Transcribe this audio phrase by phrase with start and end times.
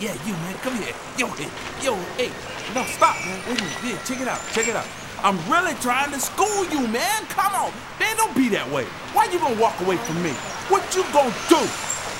[0.00, 0.94] yeah, you man, come here.
[1.18, 1.50] Yo, hey,
[1.84, 2.32] yo, hey,
[2.74, 3.38] no, stop, man.
[3.46, 3.78] Wait a minute.
[3.84, 4.86] Yeah, check it out, check it out.
[5.22, 7.26] I'm really trying to school you, man.
[7.28, 8.84] Come on, man, don't be that way.
[9.12, 10.30] Why you gonna walk away from me?
[10.72, 11.60] What you gonna do?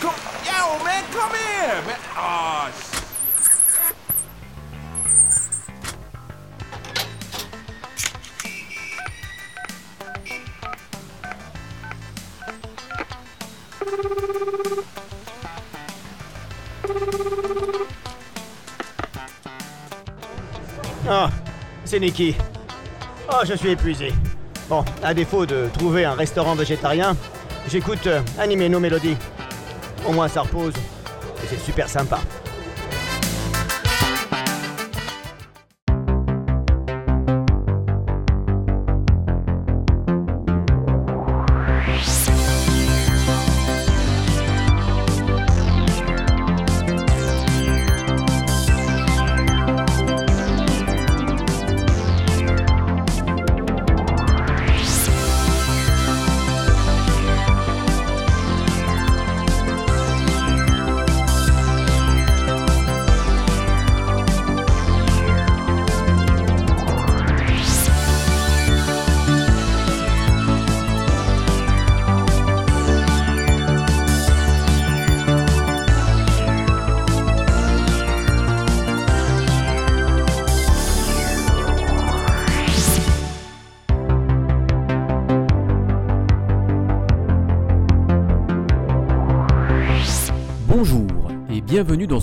[0.05, 0.15] Come,
[0.45, 1.99] yo, man, come here, man.
[2.13, 2.90] Ah, oh,
[21.91, 22.37] c'est Nicky.
[23.33, 24.13] Oh, je suis épuisé.
[24.69, 27.17] Bon, à défaut de trouver un restaurant végétarien,
[27.69, 29.17] j'écoute euh, Animer nos mélodies.
[30.07, 30.75] Au moins ça repose.
[31.43, 32.21] Et c'est super sympa.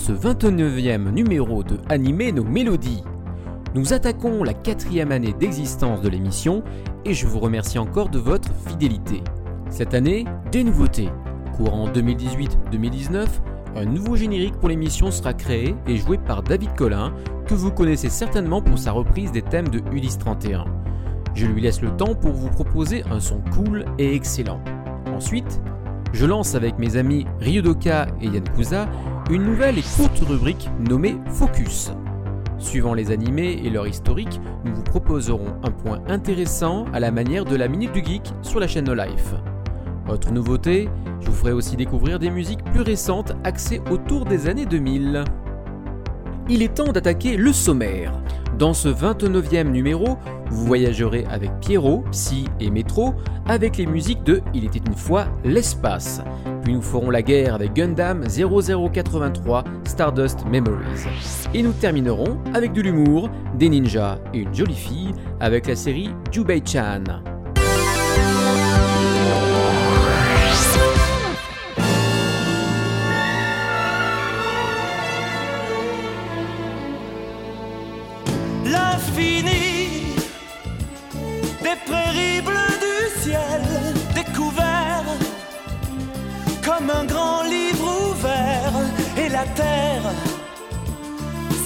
[0.08, 3.04] Ce 29e numéro de Animer nos mélodies.
[3.76, 6.64] Nous attaquons la quatrième année d'existence de l'émission
[7.04, 9.22] et je vous remercie encore de votre fidélité.
[9.70, 11.10] Cette année, des nouveautés.
[11.58, 13.28] Courant 2018-2019,
[13.76, 17.14] un nouveau générique pour l'émission sera créé et joué par David Collin,
[17.46, 20.64] que vous connaissez certainement pour sa reprise des thèmes de Ulysse 31.
[21.34, 24.62] Je lui laisse le temps pour vous proposer un son cool et excellent.
[25.14, 25.60] Ensuite,
[26.14, 28.88] je lance avec mes amis Ryudoka et Yann Kuza
[29.30, 31.92] une nouvelle et courte rubrique nommée Focus.
[32.60, 37.43] Suivant les animés et leur historique, nous vous proposerons un point intéressant à la manière
[37.43, 39.33] de la Minute du Geek sur la chaîne No Life.
[40.10, 40.89] Autre nouveauté,
[41.20, 45.26] je vous ferai aussi découvrir des musiques plus récentes axées autour des années 2000.
[46.48, 48.14] Il est temps d'attaquer le sommaire.
[48.58, 50.17] Dans ce 29e numéro,
[50.49, 53.14] vous voyagerez avec Pierrot, Psy et Métro
[53.45, 56.21] avec les musiques de Il était une fois l'espace.
[56.67, 61.08] Puis nous ferons la guerre avec Gundam 0083 Stardust Memories.
[61.54, 66.10] Et nous terminerons avec de l'humour, des ninjas et une jolie fille avec la série
[66.30, 67.36] Jubei-chan.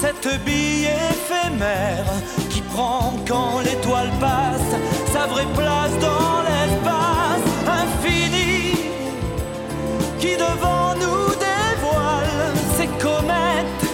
[0.01, 2.12] Cette bille éphémère
[2.50, 4.73] qui prend quand l'étoile passe
[5.13, 7.47] sa vraie place dans l'espace
[7.81, 8.75] infini
[10.19, 13.85] qui devant nous dévoile ses comètes,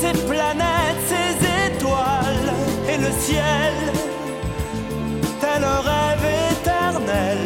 [0.00, 1.34] ses planètes, ses
[1.68, 2.50] étoiles
[2.88, 3.74] et le ciel,
[5.38, 7.38] tel un rêve éternel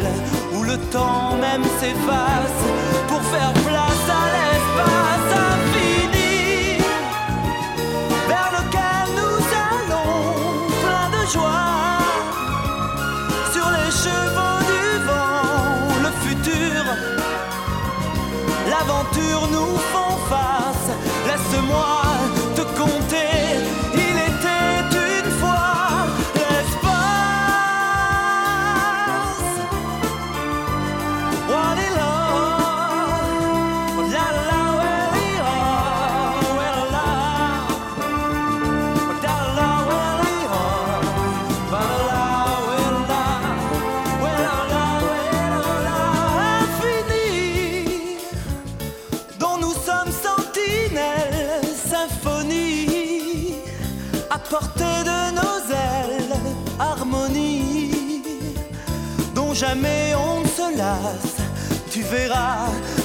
[0.69, 2.61] le temps même s'efface
[3.07, 5.18] pour faire place à l'espace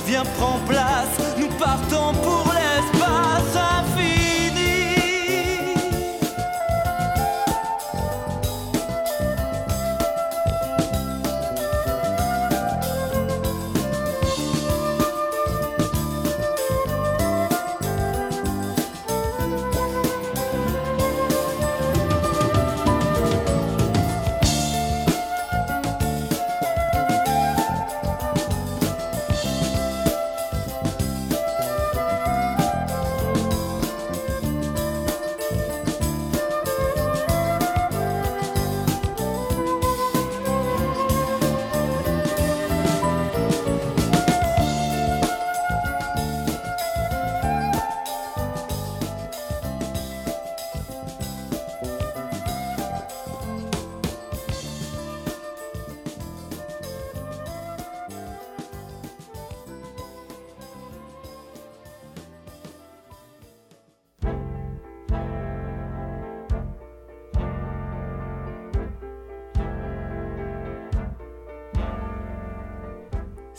[0.06, 2.43] viens prends place, nous partons pour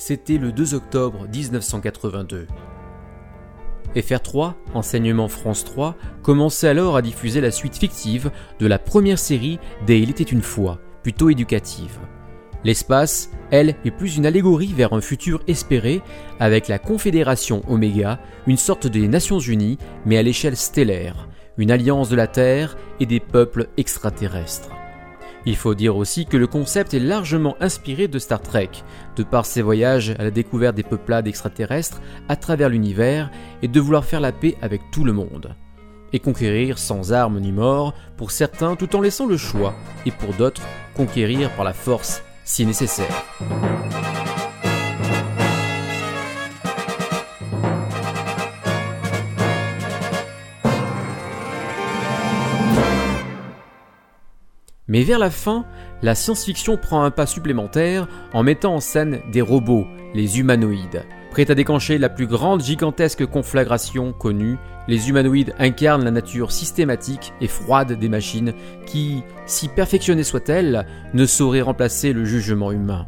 [0.07, 2.45] C'était le 2 octobre 1982.
[3.95, 8.29] FR3, enseignement France 3, commençait alors à diffuser la suite fictive
[8.59, 9.57] de la première série
[9.87, 11.97] des Il était une fois, plutôt éducative.
[12.63, 16.03] L'espace, elle, est plus une allégorie vers un futur espéré
[16.39, 22.09] avec la Confédération Oméga, une sorte des Nations Unies, mais à l'échelle stellaire, une alliance
[22.09, 24.74] de la Terre et des peuples extraterrestres.
[25.45, 28.69] Il faut dire aussi que le concept est largement inspiré de Star Trek,
[29.15, 33.29] de par ses voyages à la découverte des peuplades extraterrestres à travers l'univers
[33.61, 35.55] et de vouloir faire la paix avec tout le monde.
[36.13, 39.75] Et conquérir sans armes ni mort pour certains tout en laissant le choix,
[40.05, 40.63] et pour d'autres,
[40.95, 43.23] conquérir par la force si nécessaire.
[54.87, 55.65] Mais vers la fin,
[56.03, 61.05] la science-fiction prend un pas supplémentaire en mettant en scène des robots, les humanoïdes.
[61.31, 67.33] Prêts à déclencher la plus grande gigantesque conflagration connue, les humanoïdes incarnent la nature systématique
[67.41, 68.53] et froide des machines
[68.85, 73.07] qui, si perfectionnées soient-elles, ne sauraient remplacer le jugement humain.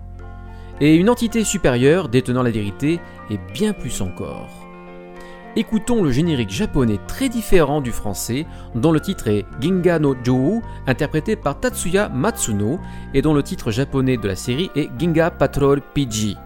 [0.82, 4.57] Et une entité supérieure détenant la vérité est bien plus encore
[5.58, 8.46] écoutons le générique japonais très différent du français,
[8.76, 12.80] dont le titre est Ginga no Jou, interprété par Tatsuya Matsuno,
[13.16, 16.38] et dont le titre japonais de la série est Ginga Patrol PG.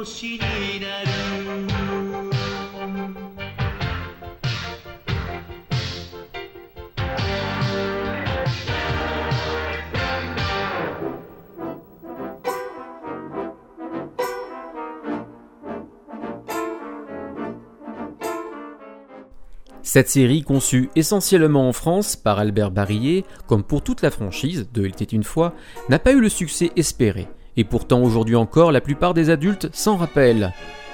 [0.00, 1.06] 星になる
[19.96, 24.82] Cette série, conçue essentiellement en France par Albert Barillet, comme pour toute la franchise de
[24.82, 25.54] Il était une fois,
[25.88, 27.28] n'a pas eu le succès espéré.
[27.61, 30.51] Et pourtant aujourd'hui encore, la plupart des adultes s'en rappellent.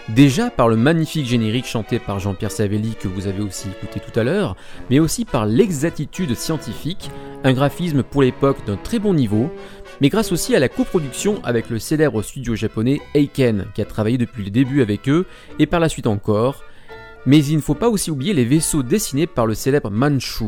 [0.10, 4.20] Déjà par le magnifique générique chanté par Jean-Pierre Savelli que vous avez aussi écouté tout
[4.20, 4.58] à l'heure,
[4.90, 7.10] mais aussi par l'exactitude scientifique,
[7.46, 9.50] un graphisme pour l'époque d'un très bon niveau,
[10.02, 14.18] mais grâce aussi à la coproduction avec le célèbre studio japonais Eiken, qui a travaillé
[14.18, 15.26] depuis le début avec eux,
[15.60, 16.66] et par la suite encore.
[17.26, 20.48] Mais il ne faut pas aussi oublier les vaisseaux dessinés par le célèbre Manchu.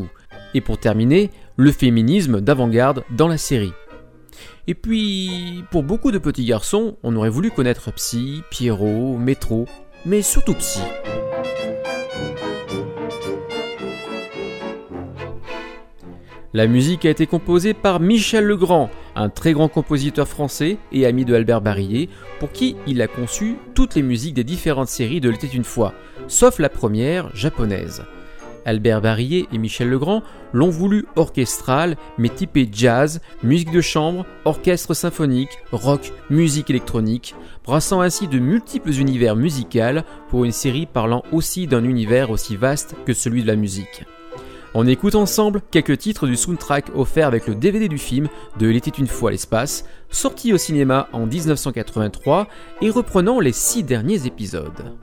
[0.52, 3.72] Et pour terminer, le féminisme d'avant-garde dans la série.
[4.70, 9.66] Et puis, pour beaucoup de petits garçons, on aurait voulu connaître Psy, Pierrot, Métro,
[10.06, 10.78] mais surtout Psy.
[16.54, 21.24] La musique a été composée par Michel Legrand, un très grand compositeur français et ami
[21.24, 22.08] de Albert Barillet,
[22.38, 25.94] pour qui il a conçu toutes les musiques des différentes séries de L'été une fois,
[26.28, 28.04] sauf la première, japonaise.
[28.64, 34.94] Albert Barillet et Michel Legrand l'ont voulu orchestral, mais typé jazz, musique de chambre, orchestre
[34.94, 41.66] symphonique, rock, musique électronique, brassant ainsi de multiples univers musicaux pour une série parlant aussi
[41.66, 44.04] d'un univers aussi vaste que celui de la musique.
[44.72, 48.76] On écoute ensemble quelques titres du soundtrack offert avec le DVD du film de Il
[48.76, 52.46] était une fois l'espace, sorti au cinéma en 1983
[52.80, 54.94] et reprenant les six derniers épisodes.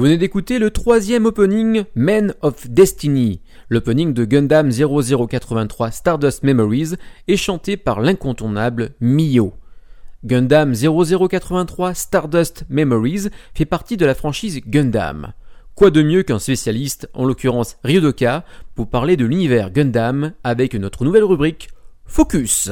[0.00, 3.42] Vous venez d'écouter le troisième opening Men of Destiny.
[3.68, 6.94] L'opening de Gundam 0083 Stardust Memories
[7.28, 9.52] est chanté par l'incontournable Mio.
[10.24, 15.34] Gundam 0083 Stardust Memories fait partie de la franchise Gundam.
[15.74, 21.04] Quoi de mieux qu'un spécialiste, en l'occurrence Ryodoka, pour parler de l'univers Gundam avec notre
[21.04, 21.68] nouvelle rubrique
[22.06, 22.70] Focus.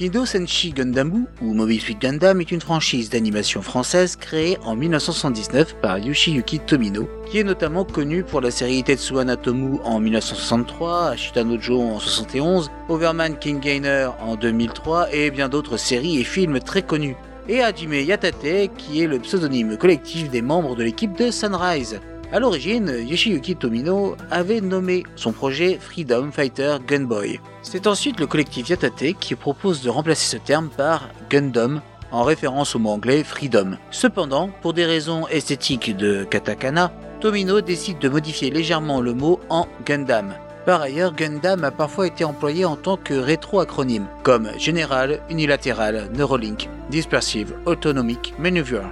[0.00, 5.76] Kido Senshi Gundamu, ou Mobile Suit Gundam, est une franchise d'animation française créée en 1979
[5.82, 11.44] par Yoshiyuki Tomino, qui est notamment connu pour la série Tetsuya Natomu en 1963, Ashita
[11.44, 16.80] Nojo en 71, Overman King Gainer en 2003 et bien d'autres séries et films très
[16.80, 17.16] connus.
[17.46, 22.00] Et Hajime Yatate, qui est le pseudonyme collectif des membres de l'équipe de Sunrise.
[22.32, 27.40] À l'origine, Yoshiyuki Tomino avait nommé son projet Freedom Fighter Gunboy.
[27.62, 31.80] C'est ensuite le collectif Yatate qui propose de remplacer ce terme par Gundam
[32.12, 33.72] en référence au mot anglais Freedom.
[33.90, 39.66] Cependant, pour des raisons esthétiques de katakana, Tomino décide de modifier légèrement le mot en
[39.84, 40.32] Gundam.
[40.66, 46.68] Par ailleurs, Gundam a parfois été employé en tant que rétro-acronyme, comme Général, Unilatéral, Neurolink,
[46.90, 48.82] Dispersive, Autonomic, Maneuver.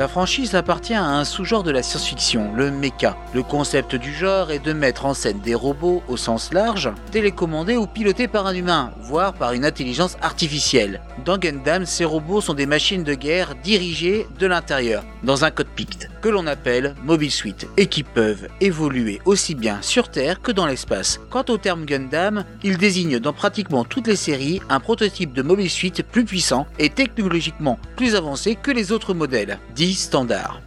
[0.00, 3.18] La franchise appartient à un sous-genre de la science-fiction, le mecha.
[3.34, 7.76] Le concept du genre est de mettre en scène des robots au sens large, télécommandés
[7.76, 11.02] ou pilotés par un humain, voire par une intelligence artificielle.
[11.26, 16.08] Dans Gundam, ces robots sont des machines de guerre dirigées de l'intérieur, dans un cockpit,
[16.22, 20.64] que l'on appelle Mobile Suit, et qui peuvent évoluer aussi bien sur Terre que dans
[20.64, 21.20] l'espace.
[21.28, 25.68] Quant au terme Gundam, il désigne dans pratiquement toutes les séries un prototype de Mobile
[25.68, 29.58] Suit plus puissant et technologiquement plus avancé que les autres modèles,
[29.90, 30.60] dits standards.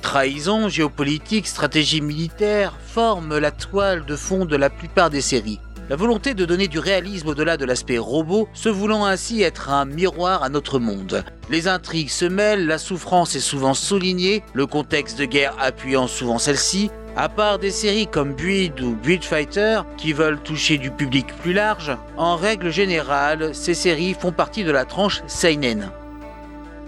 [0.00, 5.58] Trahison, géopolitique, stratégie militaire forment la toile de fond de la plupart des séries.
[5.88, 9.86] La volonté de donner du réalisme au-delà de l'aspect robot, se voulant ainsi être un
[9.86, 11.24] miroir à notre monde.
[11.50, 16.38] Les intrigues se mêlent, la souffrance est souvent soulignée, le contexte de guerre appuyant souvent
[16.38, 16.92] celle-ci.
[17.16, 21.54] À part des séries comme Build ou Build Fighter qui veulent toucher du public plus
[21.54, 25.90] large, en règle générale, ces séries font partie de la tranche Seinen.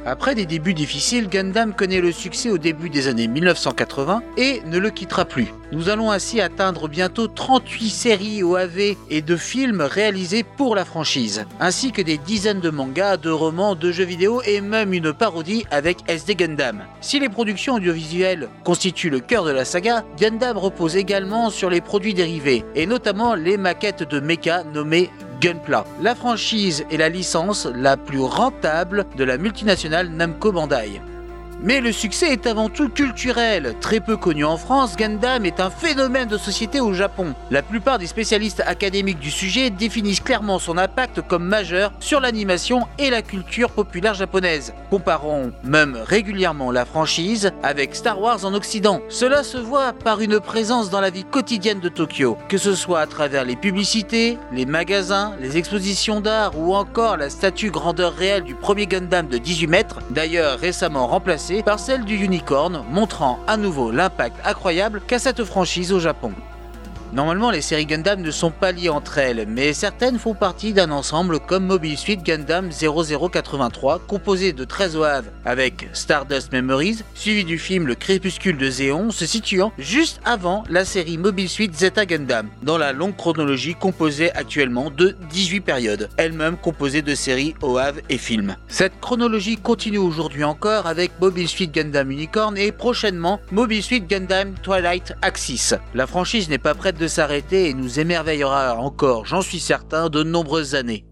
[0.04, 4.78] Après des débuts difficiles, Gundam connaît le succès au début des années 1980 et ne
[4.78, 5.54] le quittera plus.
[5.70, 11.46] Nous allons ainsi atteindre bientôt 38 séries OAV et de films réalisés pour la franchise,
[11.60, 15.64] ainsi que des dizaines de mangas, de romans, de jeux vidéo et même une parodie
[15.70, 16.82] avec SD Gundam.
[17.00, 21.80] Si les productions audiovisuelles constituent le cœur de la saga, Gundam repose également sur les
[21.80, 25.10] produits dérivés, et notamment les maquettes de mecha nommées
[25.42, 25.84] Gunpla.
[26.00, 31.00] La franchise est la licence la plus rentable de la multinationale Namco Bandai.
[31.64, 33.76] Mais le succès est avant tout culturel.
[33.80, 37.34] Très peu connu en France, Gundam est un phénomène de société au Japon.
[37.52, 42.88] La plupart des spécialistes académiques du sujet définissent clairement son impact comme majeur sur l'animation
[42.98, 44.74] et la culture populaire japonaise.
[44.90, 49.00] Comparons même régulièrement la franchise avec Star Wars en Occident.
[49.08, 52.98] Cela se voit par une présence dans la vie quotidienne de Tokyo, que ce soit
[52.98, 58.42] à travers les publicités, les magasins, les expositions d'art ou encore la statue grandeur réelle
[58.42, 61.06] du premier Gundam de 18 mètres, d'ailleurs récemment
[61.60, 66.32] par celle du Unicorn, montrant à nouveau l'impact incroyable qu'a cette franchise au Japon.
[67.12, 70.90] Normalement, les séries Gundam ne sont pas liées entre elles, mais certaines font partie d'un
[70.90, 77.58] ensemble comme Mobile Suit Gundam 0083, composé de 13 OAV avec Stardust Memories, suivi du
[77.58, 82.48] film Le Crépuscule de Zéon, se situant juste avant la série Mobile Suit Zeta Gundam,
[82.62, 88.16] dans la longue chronologie composée actuellement de 18 périodes, elle-même composée de séries OAV et
[88.16, 88.56] films.
[88.68, 94.54] Cette chronologie continue aujourd'hui encore avec Mobile Suit Gundam Unicorn et prochainement Mobile Suit Gundam
[94.62, 95.74] Twilight Axis.
[95.92, 100.22] La franchise n'est pas prête de s'arrêter et nous émerveillera encore, j'en suis certain, de
[100.22, 101.04] nombreuses années.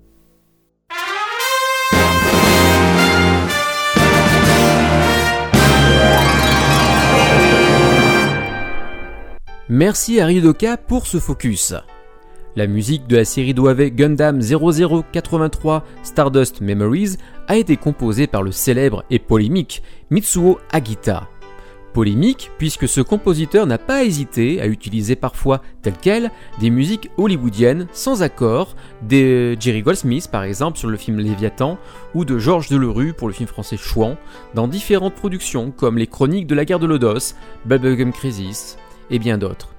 [9.69, 11.75] Merci à Ryudoka pour ce focus.
[12.57, 18.51] La musique de la série d'OAV Gundam 0083 Stardust Memories a été composée par le
[18.51, 21.29] célèbre et polémique Mitsuo Agita.
[21.93, 26.31] Polémique puisque ce compositeur n'a pas hésité à utiliser parfois tel quel
[26.61, 28.77] des musiques hollywoodiennes sans accord,
[29.09, 31.79] de Jerry Goldsmith par exemple sur le film Léviathan
[32.15, 34.17] ou de Georges Delerue pour le film français Chouan
[34.55, 37.35] dans différentes productions comme Les Chroniques de la guerre de Lodos,
[37.65, 38.77] Bubblegum Crisis
[39.11, 39.75] et bien d'autres.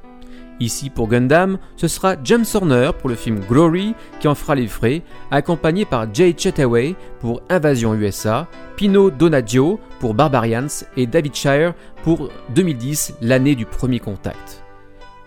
[0.61, 4.67] Ici pour Gundam, ce sera James Horner pour le film Glory qui en fera les
[4.67, 5.01] frais,
[5.31, 12.29] accompagné par Jay Chataway pour Invasion USA, Pino Donaggio pour Barbarians et David Shire pour
[12.53, 14.63] 2010, l'année du premier contact.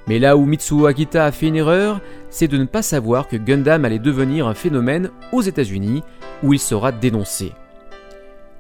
[0.06, 3.36] Mais là où Mitsuo Akita a fait une erreur, c'est de ne pas savoir que
[3.36, 6.04] Gundam allait devenir un phénomène aux États-Unis
[6.44, 7.54] où il sera dénoncé.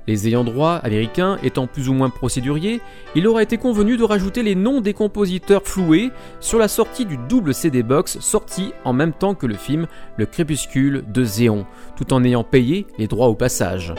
[0.06, 2.80] Les ayants droit américains étant plus ou moins procéduriers,
[3.14, 7.16] il aura été convenu de rajouter les noms des compositeurs floués sur la sortie du
[7.16, 9.86] double CD box sorti en même temps que le film
[10.16, 13.94] Le Crépuscule de Zéon, tout en ayant payé les droits au passage.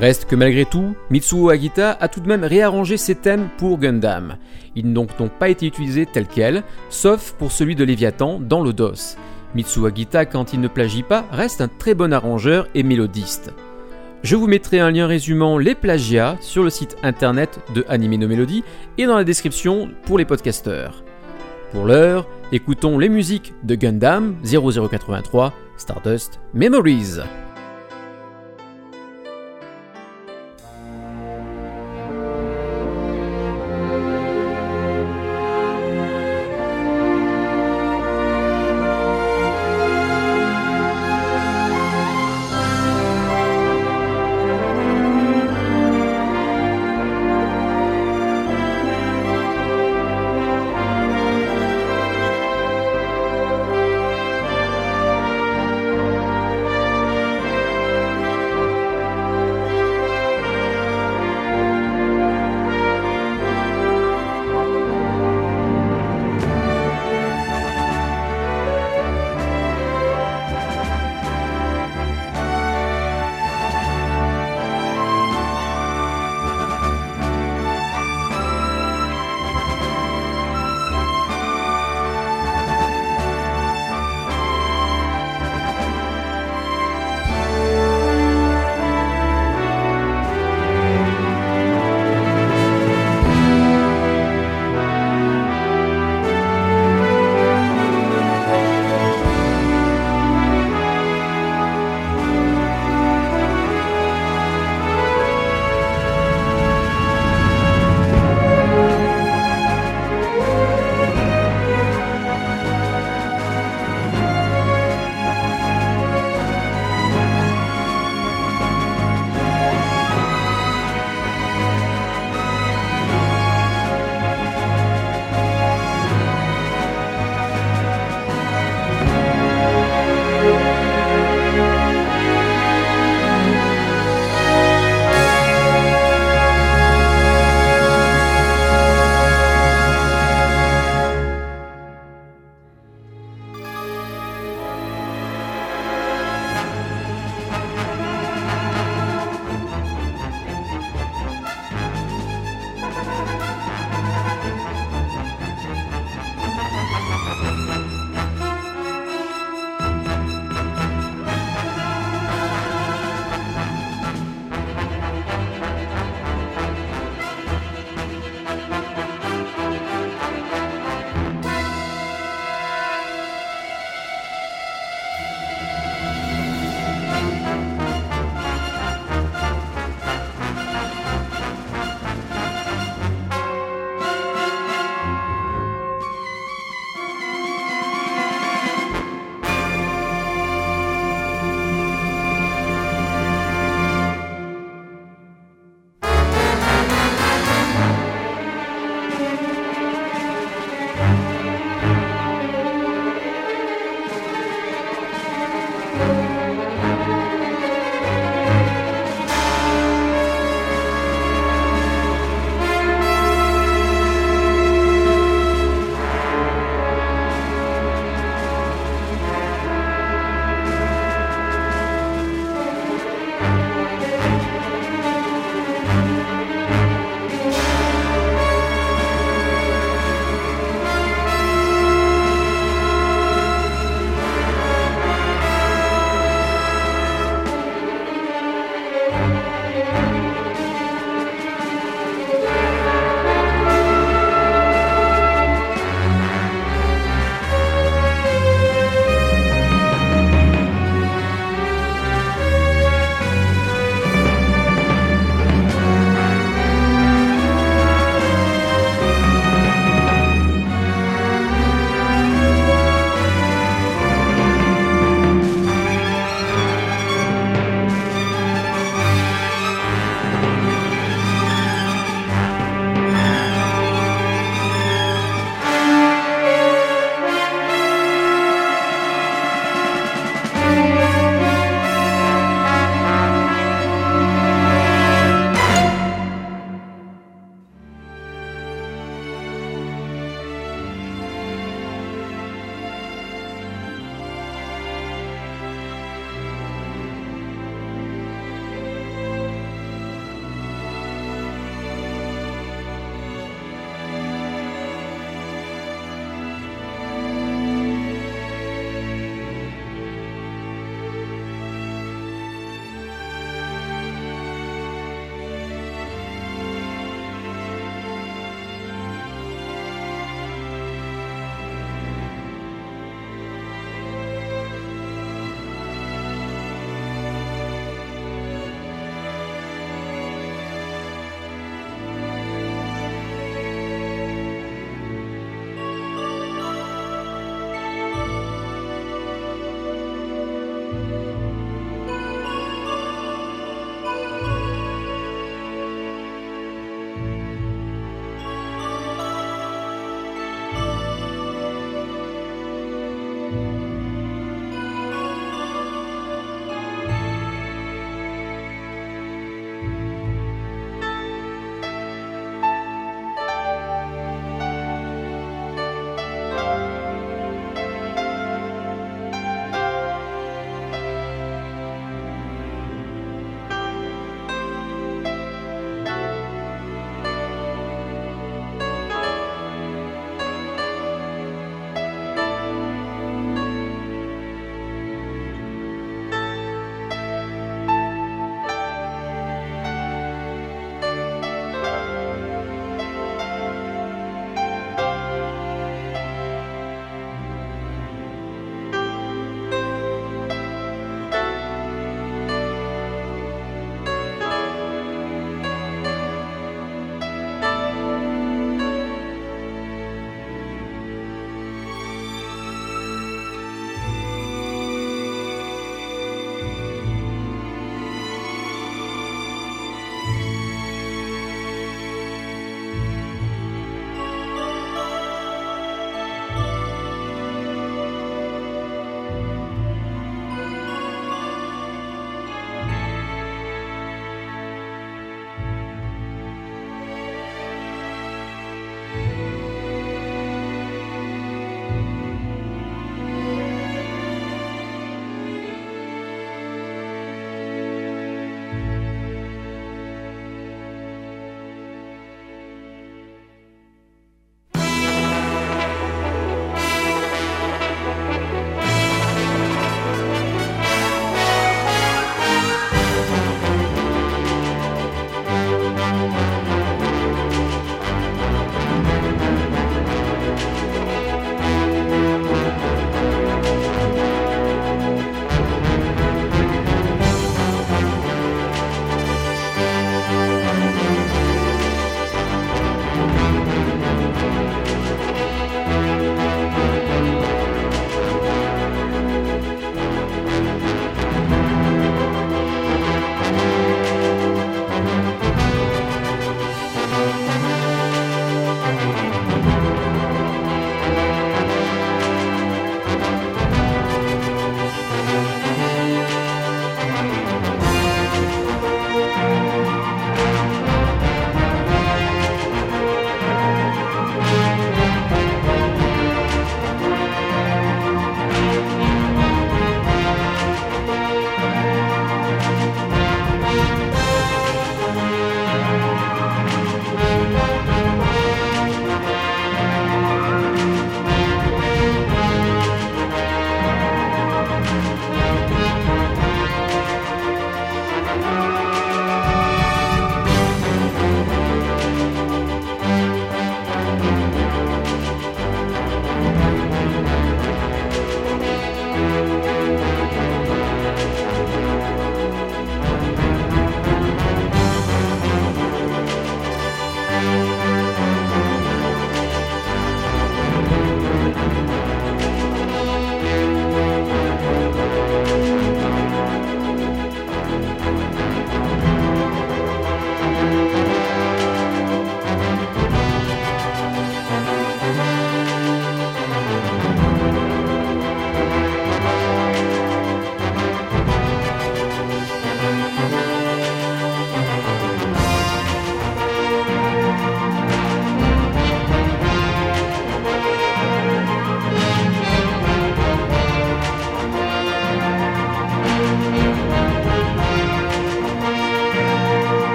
[0.00, 4.36] Reste que malgré tout, Mitsuo Agita a tout de même réarrangé ses thèmes pour Gundam.
[4.76, 8.72] Ils n'ont donc pas été utilisés tels quels, sauf pour celui de Léviathan dans le
[8.72, 9.16] DOS.
[9.56, 13.52] Mitsuo Agita, quand il ne plagie pas, reste un très bon arrangeur et mélodiste.
[14.22, 18.28] Je vous mettrai un lien résumant les plagiats sur le site internet de Anime No
[18.28, 18.62] Melody
[18.98, 21.02] et dans la description pour les podcasteurs.
[21.72, 27.18] Pour l'heure, écoutons les musiques de Gundam 0083 Stardust Memories.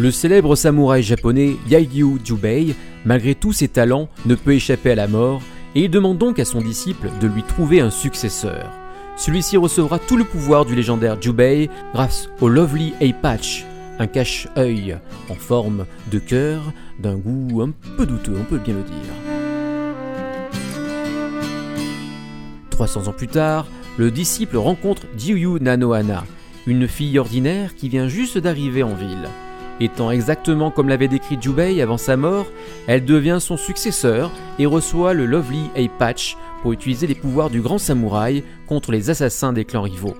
[0.00, 2.74] Le célèbre samouraï japonais Yagyu Jubei,
[3.04, 5.42] malgré tous ses talents, ne peut échapper à la mort
[5.74, 8.72] et il demande donc à son disciple de lui trouver un successeur.
[9.18, 13.66] Celui-ci recevra tout le pouvoir du légendaire Jubei grâce au Lovely Eye Patch,
[13.98, 14.96] un cache-œil
[15.28, 16.62] en forme de cœur
[16.98, 19.12] d'un goût un peu douteux, on peut bien le dire.
[22.70, 23.66] 300 ans plus tard,
[23.98, 26.24] le disciple rencontre Jiyu Nanohana,
[26.66, 29.28] une fille ordinaire qui vient juste d'arriver en ville.
[29.80, 32.46] Étant exactement comme l'avait décrit Jubei avant sa mort,
[32.86, 37.62] elle devient son successeur et reçoit le Lovely Eye Patch pour utiliser les pouvoirs du
[37.62, 40.16] grand samouraï contre les assassins des clans rivaux.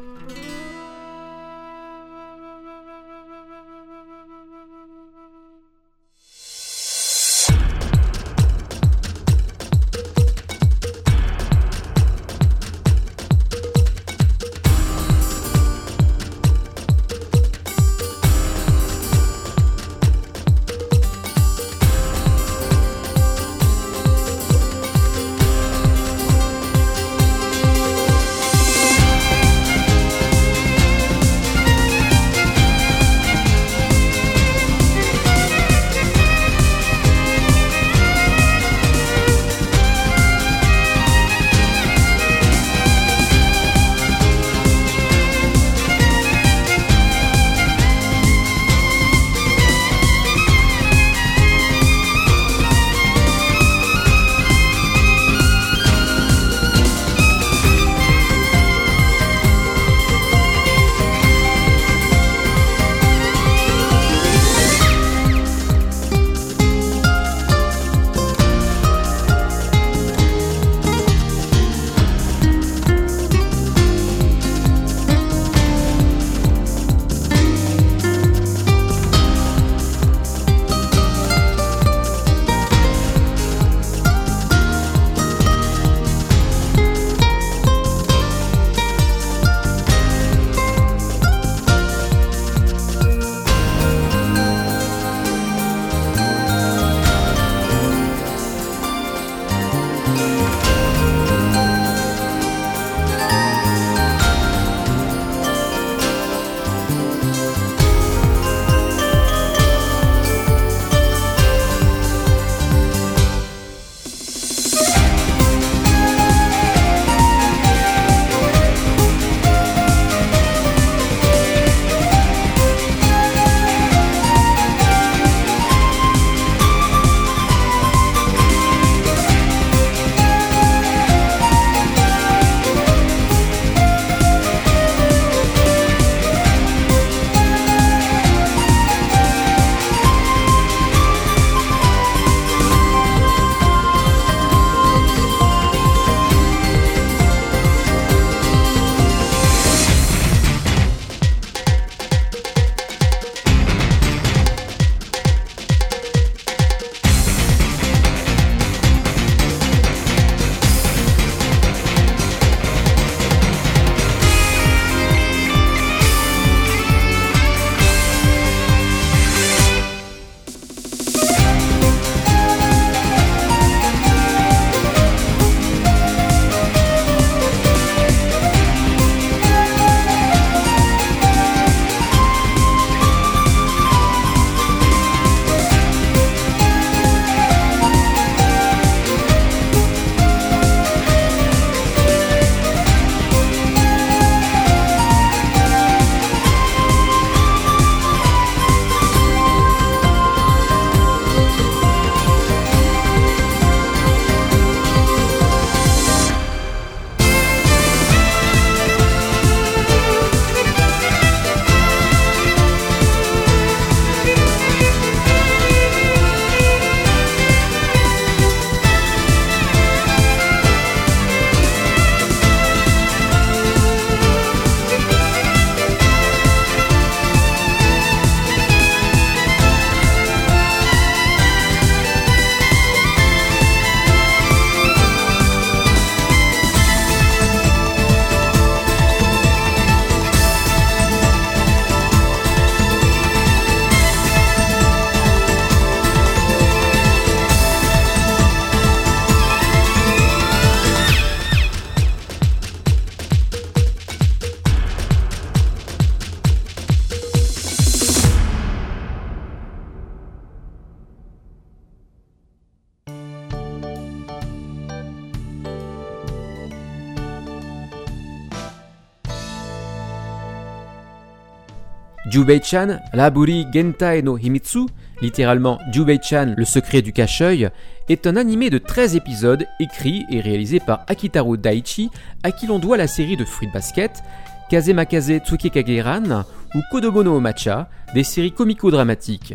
[272.41, 274.87] Jubei-chan Laburi Gentai no Himitsu,
[275.21, 277.69] littéralement Jubei-chan le secret du cache-œil,
[278.09, 282.09] est un animé de 13 épisodes écrit et réalisé par Akitaro Daichi,
[282.43, 284.23] à qui l'on doit la série de Fruit Basket,
[284.71, 286.45] Kazemakaze Tsukekageran
[286.75, 289.53] ou Kodomo Matcha, des séries comico-dramatiques.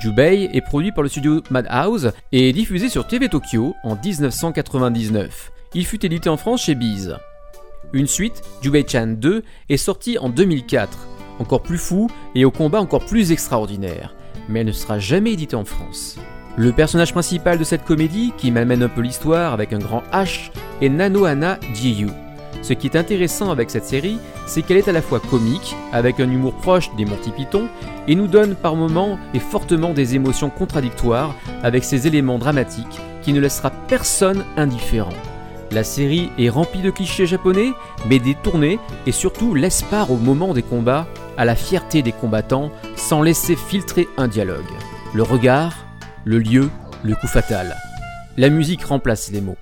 [0.00, 5.52] Jubei est produit par le studio Madhouse et diffusé sur TV Tokyo en 1999.
[5.74, 7.14] Il fut édité en France chez Beez.
[7.92, 13.04] Une suite, Jubei-chan 2, est sortie en 2004, encore plus fou et au combat encore
[13.04, 14.14] plus extraordinaire,
[14.48, 16.16] mais elle ne sera jamais éditée en France.
[16.56, 20.50] Le personnage principal de cette comédie, qui m'amène un peu l'histoire avec un grand H,
[20.80, 22.08] est Nanohana Jiyu.
[22.62, 26.18] Ce qui est intéressant avec cette série, c'est qu'elle est à la fois comique, avec
[26.18, 27.68] un humour proche des Monty Python,
[28.08, 33.32] et nous donne par moments et fortement des émotions contradictoires avec ses éléments dramatiques qui
[33.32, 35.12] ne laissera personne indifférent.
[35.72, 37.72] La série est remplie de clichés japonais,
[38.08, 41.06] mais détournés et surtout laisse part au moment des combats
[41.36, 44.64] à la fierté des combattants sans laisser filtrer un dialogue.
[45.14, 45.86] Le regard,
[46.24, 46.68] le lieu,
[47.02, 47.76] le coup fatal.
[48.36, 49.56] La musique remplace les mots.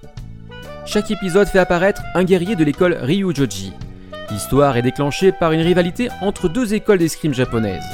[0.86, 3.72] Chaque épisode fait apparaître un guerrier de l'école Ryujoji.
[4.30, 7.84] L'histoire est déclenchée par une rivalité entre deux écoles d'escrime japonaises.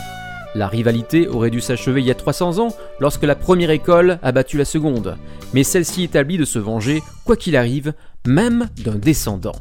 [0.55, 4.32] La rivalité aurait dû s'achever il y a 300 ans lorsque la première école a
[4.32, 5.16] battu la seconde,
[5.55, 7.93] mais celle-ci établit de se venger, quoi qu'il arrive,
[8.27, 9.55] même d'un descendant.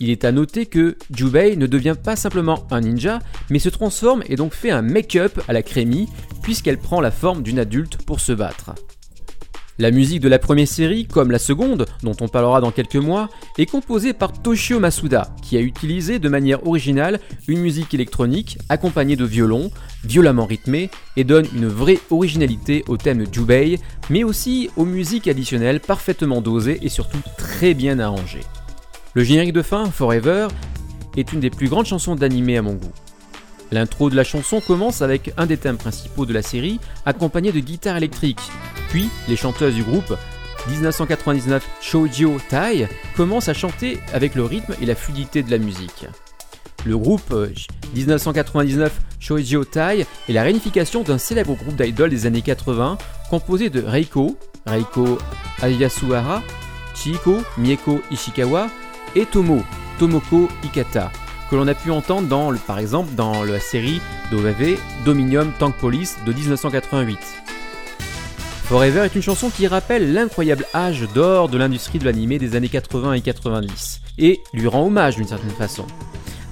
[0.00, 3.18] Il est à noter que Jubei ne devient pas simplement un ninja,
[3.50, 6.08] mais se transforme et donc fait un make-up à la crémie,
[6.42, 8.72] puisqu'elle prend la forme d'une adulte pour se battre.
[9.78, 13.28] La musique de la première série, comme la seconde, dont on parlera dans quelques mois,
[13.58, 19.16] est composée par Toshio Masuda, qui a utilisé de manière originale une musique électronique accompagnée
[19.16, 19.70] de violons,
[20.04, 23.78] violemment rythmés, et donne une vraie originalité au thème Jubei,
[24.08, 28.44] mais aussi aux musiques additionnelles parfaitement dosées et surtout très bien arrangées.
[29.14, 30.46] Le générique de fin, Forever,
[31.16, 32.92] est une des plus grandes chansons d'animé à mon goût.
[33.72, 37.58] L'intro de la chanson commence avec un des thèmes principaux de la série, accompagné de
[37.58, 38.40] guitare électrique.
[38.88, 40.16] Puis, les chanteuses du groupe
[40.68, 46.06] 1999 Shoujo Tai commencent à chanter avec le rythme et la fluidité de la musique.
[46.84, 47.34] Le groupe
[47.94, 52.96] 1999 Shoujo Tai est la réunification d'un célèbre groupe d'idoles des années 80
[53.28, 55.18] composé de Reiko, Reiko
[55.62, 56.42] Ayasuhara,
[56.94, 58.68] Chihiko Mieko Ishikawa
[59.14, 59.62] et Tomo,
[59.98, 61.10] Tomoko Ikata,
[61.50, 64.00] que l'on a pu entendre dans, par exemple dans la série
[64.30, 67.18] d'OVV Dominium Tank Police de 1988.
[68.64, 72.68] Forever est une chanson qui rappelle l'incroyable âge d'or de l'industrie de l'animé des années
[72.68, 75.86] 80 et 90, et lui rend hommage d'une certaine façon.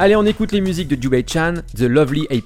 [0.01, 2.41] Allez, on écoute les musiques de Jubei-chan, The Lovely A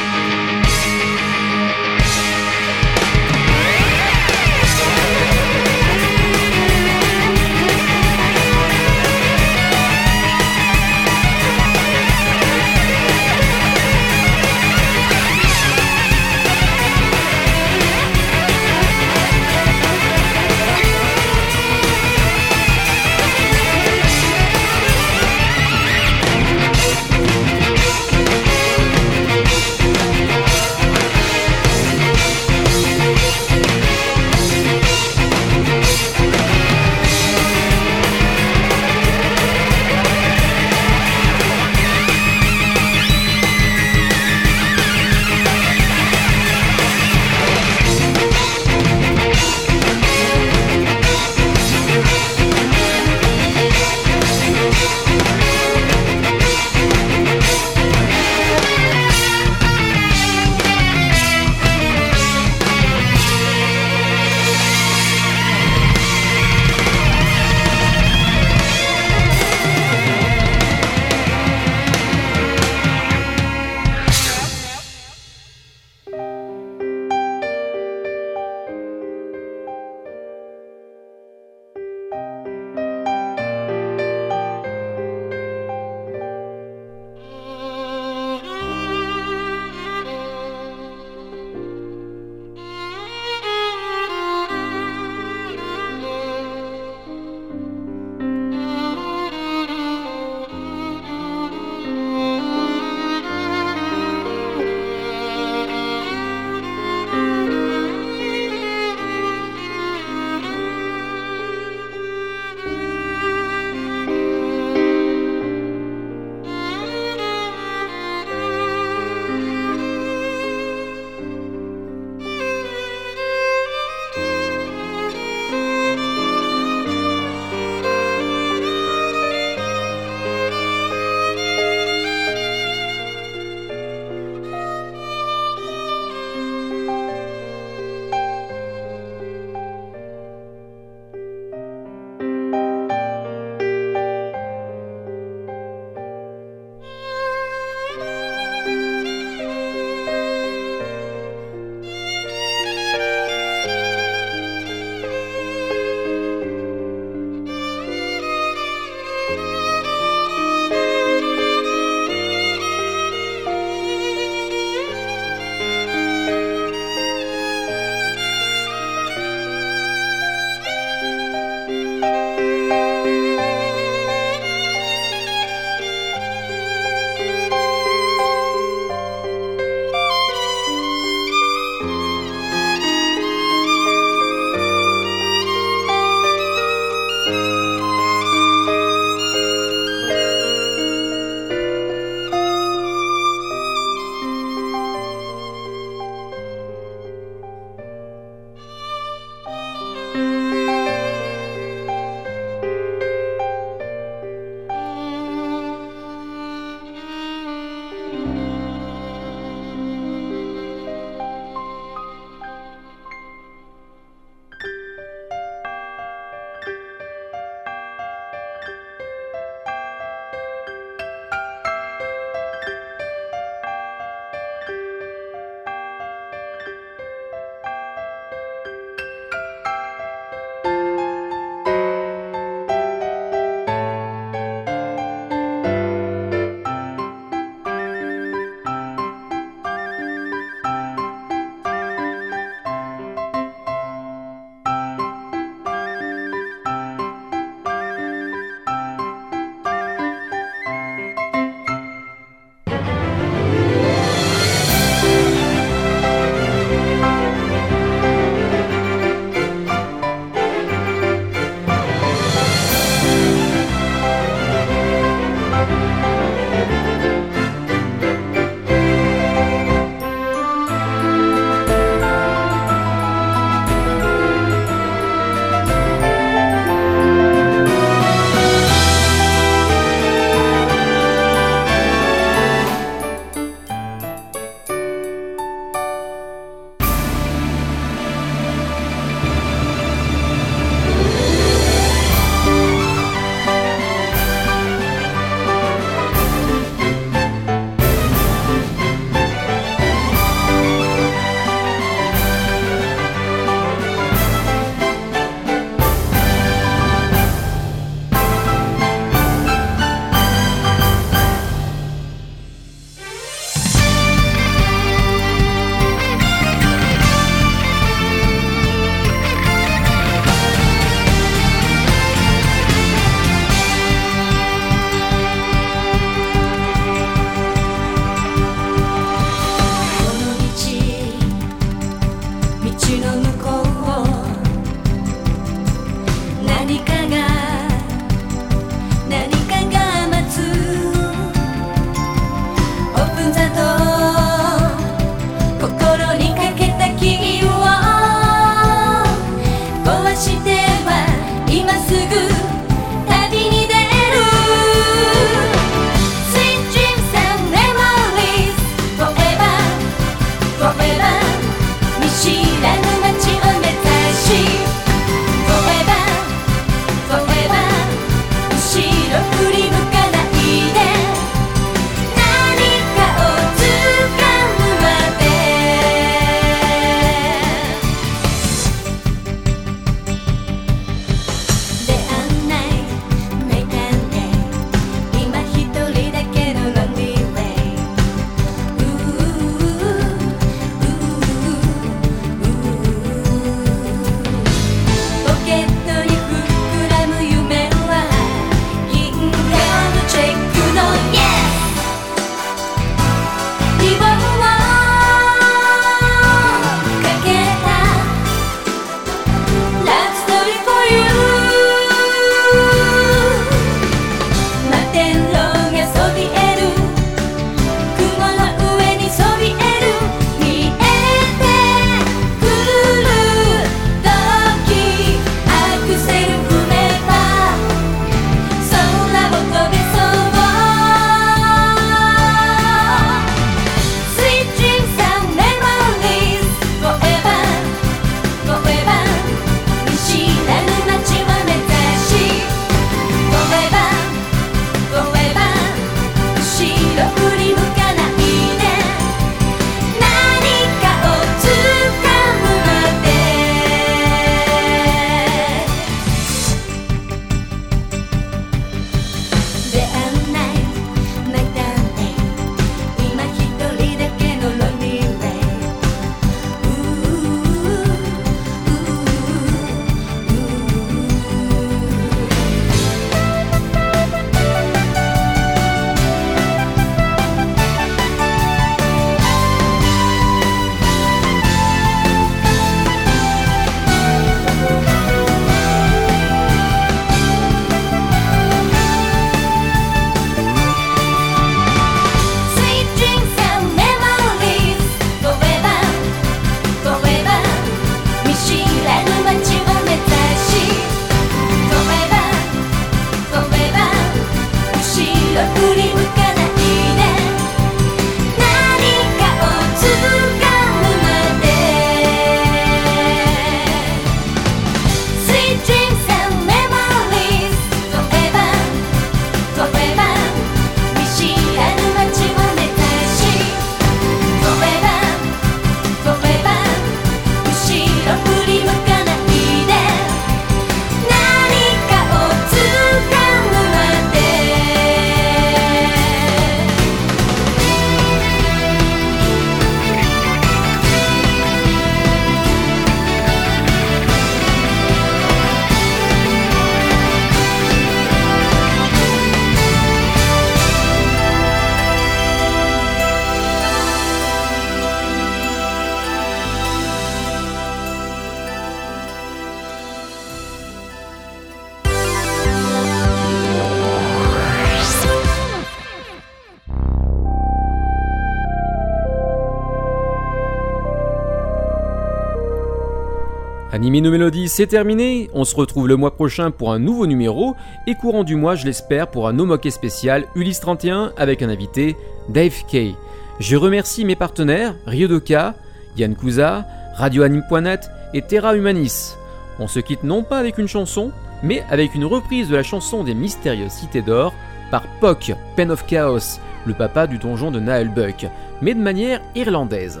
[574.00, 575.28] Nos mélodies, c'est terminé.
[575.34, 577.54] On se retrouve le mois prochain pour un nouveau numéro
[577.86, 581.50] et courant du mois, je l'espère, pour un no moquet spécial Ulysse 31 avec un
[581.50, 581.94] invité,
[582.28, 582.94] Dave Kay.
[583.38, 585.54] Je remercie mes partenaires, Ryodoka,
[585.96, 589.14] Yann Kuza, Radioanime.net et Terra Humanis.
[589.58, 591.12] On se quitte non pas avec une chanson,
[591.42, 594.32] mais avec une reprise de la chanson des mystérieuses cités d'or
[594.70, 598.26] par Pock, Pen of Chaos, le papa du donjon de Nael Buck,
[598.62, 600.00] mais de manière irlandaise.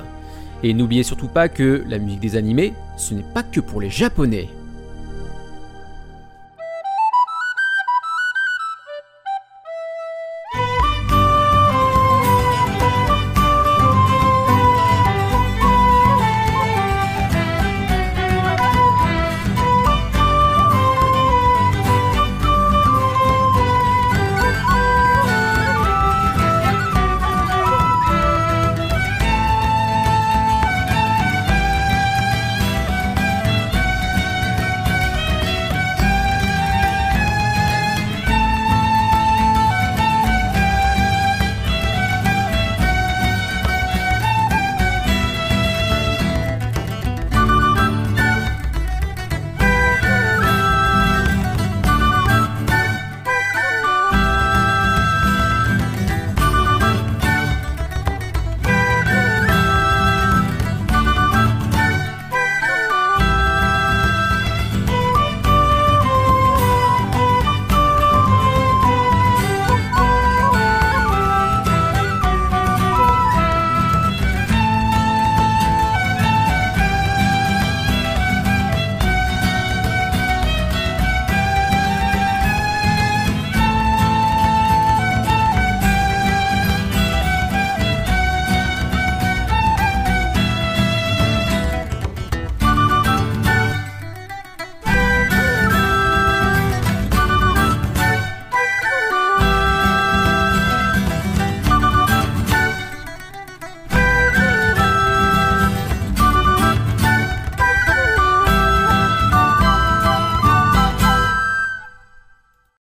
[0.64, 3.90] Et n'oubliez surtout pas que la musique des animés, ce n'est pas que pour les
[3.90, 4.48] japonais.